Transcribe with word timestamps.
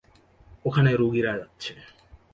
ওখানে 0.65 0.91
রোগীরা 0.95 1.33
যাচ্ছে। 1.37 1.73